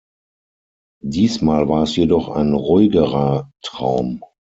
[1.05, 4.23] Diesmal war es jedoch ein ruhigerer Traum.